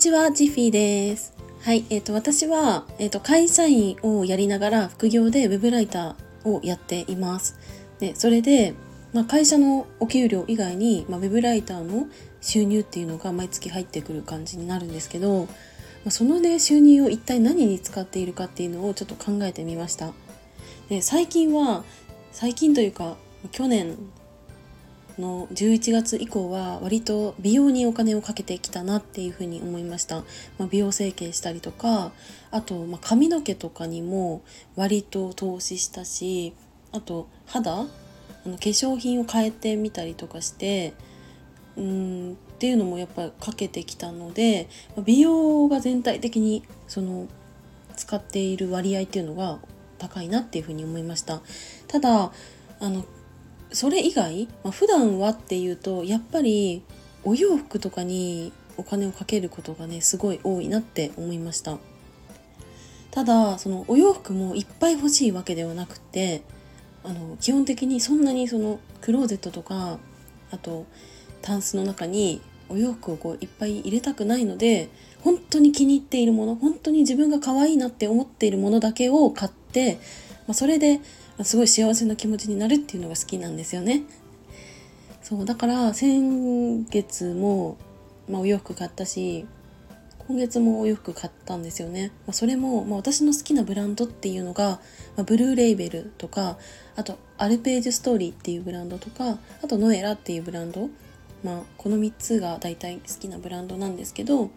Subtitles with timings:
[0.00, 1.34] ちは、ジフィーです。
[1.60, 7.58] はい、えっ、ー、と、私は、えっ、ー、と、会社員をやりながら副業でウェブライターをやっています。
[7.98, 8.72] で、それで、
[9.12, 12.06] まあ、会社のお給料以外に、まあ、ウェブライターの
[12.40, 15.48] 収入っていうのが毎月入ってくる感じになるんですけど、ま
[16.06, 20.14] あ、そのね、収入を一体何に使っているかっていうのをちょっと考えてみました。
[20.88, 21.84] で、最近は、
[22.32, 23.18] 最近というか、
[23.52, 23.98] 去年
[25.20, 30.16] の11月以降は割と美容にお金をかけてきたなっていうふうに思いました、
[30.58, 32.12] まあ、美容整形したりとか
[32.50, 34.42] あと、ま髪の毛とかにも
[34.76, 36.54] 割と投資したし
[36.92, 37.86] あと肌あ
[38.48, 40.94] の化粧品を変えてみたりとかして
[41.76, 44.68] うんっていうのもやっぱかけてきたので
[45.04, 47.28] 美容が全体的にその
[47.96, 49.58] 使っている割合っていうのが
[49.98, 51.42] 高いなっていうふうに思いました。
[51.86, 52.32] ただ
[52.80, 53.04] あの
[53.72, 56.82] それ以外、まあ、普段はっていうとやっぱり
[57.24, 61.78] お洋服とかにお金をかけることがねすごい多いなって思いました。
[63.10, 66.42] ただそのお洋服もいっぱい欲しいわけではなくて
[67.02, 69.98] あの基本的にそんなにそのクローゼットとか
[70.52, 70.86] あと
[71.42, 74.88] タンスの中にお洋服をこういっぱい入れたくないので
[75.22, 79.94] 本当に気に入っているもの本当に自分が可愛いなって思っているものだけを買って、
[80.46, 81.00] まあ、それで
[81.42, 84.02] すごい幸せな気持ちになるっていうのが好きなんですよね。
[85.22, 87.76] そうだから先月も、
[88.28, 89.46] まあ、お洋服買ったし
[90.26, 92.12] 今月もお洋服買ったんですよね。
[92.26, 94.80] まあ、それも、まあ、私の好きなブランドっていうのが、
[95.16, 96.56] まあ、ブルーレイベルとか
[96.96, 100.88] あとアルページュストーリーっていうブランドとかあとノエラっていうブランド、
[101.42, 104.50] まあ、この3つが大体好きなブランドなんですけど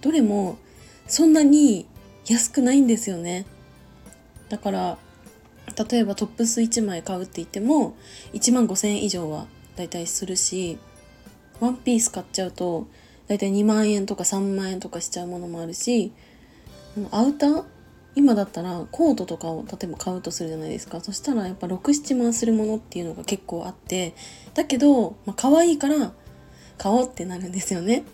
[0.00, 0.58] どれも
[1.08, 1.86] そんなに
[2.26, 3.46] 安くないんですよね。
[4.48, 4.98] だから
[5.76, 7.96] 例えばトップス1枚買うって言っても
[8.32, 9.46] 1万5000円以上は
[9.76, 10.78] だいたいするし
[11.60, 12.86] ワンピース買っちゃうと
[13.28, 16.12] だいたい2万円とか3万円とかしちゃうものもあるし
[17.10, 17.64] アウター
[18.14, 21.00] 今だったらコートとかを例えば買うとするじゃないですか。
[21.00, 24.14] そしたらやっぱ67万するものっていうのが結構あって
[24.54, 26.14] だけど、まあ、可愛いから
[26.78, 28.04] 買おうってなるんですよね。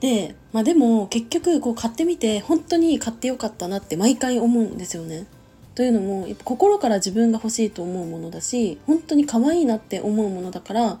[0.00, 5.26] で、まあ、でも結局こう買ってみて本当に買ってよかったなって毎回思うんですよね。
[5.74, 10.98] というのもやっぱ心から自分が欲しいと思うものだし本当に可愛いなって思うものだから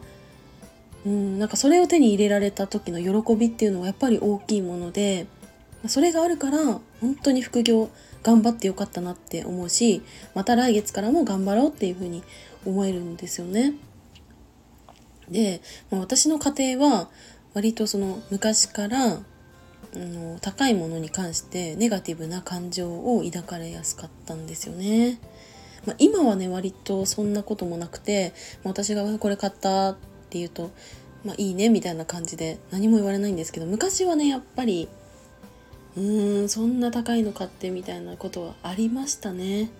[1.04, 5.26] うんなんかそれを手に入れられた時の喜びっていうのはやっぱり大きいもので
[5.86, 7.90] それがあるから本当に副業
[8.22, 10.02] 頑張ってよかったなって思うし
[10.34, 12.22] また来月からも頑張ろうっていうふうに
[12.64, 13.74] 思えるんですよね。
[15.28, 17.08] で、まあ、私の家庭は
[17.54, 19.18] 割とその昔から
[19.94, 25.18] あの高いものに関してネガティブな感情を抱かれやすかったんですよね。
[25.86, 28.32] まあ、今はね割とそんなこともなくて、
[28.62, 29.96] まあ、私がこれ買ったっ
[30.30, 30.70] て言うと、
[31.24, 34.88] まあ、いいねみたいな感じで何も言われないんですけど昔はねやっぱり
[35.96, 39.70] うーんそんな高いの買ってみたいなことはありましたね。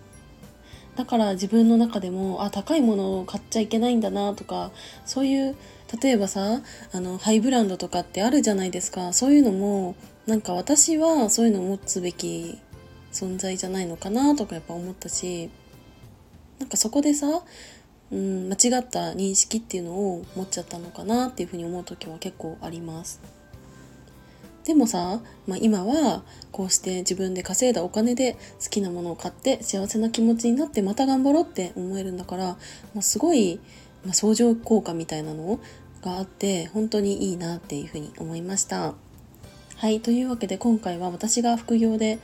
[0.96, 4.72] だから自分の中でもあ高いものを買っちゃいけないんだなとか
[5.06, 5.56] そういう
[6.00, 6.60] 例えばさ
[6.92, 9.94] あのハイブランドとかってあるじゃないですかそういうのも
[10.26, 12.58] なんか私はそういうのを持つべき
[13.12, 15.50] 存在じゃないのかなとかやっぱ思ったし
[16.58, 17.42] なんかそこでさ、
[18.10, 23.20] うん、間違った認識っていうのを持っちゃったのかなっていうふうに思う時は結構あります。
[24.64, 32.56] でもさ、まあ、今はこうして自分で稼いだお金で好きなものを買って幸せな気持ちになってまた頑張ろうって思えるんだから、ま
[32.98, 33.58] あ、すごい、
[34.04, 35.60] まあ、相乗効果みたいなのを
[36.02, 38.94] があって本当にいいなっていうふうに思いました。
[39.76, 42.18] はい、というわけで今回は私が副業で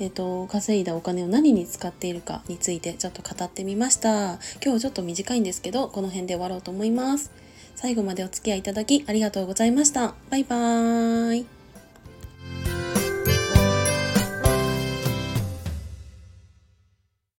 [0.00, 4.38] えーと、稼いだお金を何に使っているかについてちょっと語ってみました。
[4.64, 7.30] 今日ちょっと短いんですけどこの辺で終わろうと思います。
[7.76, 10.14] 最後までお付き合いいただきありがとうございました。
[10.30, 11.53] バイバーイ。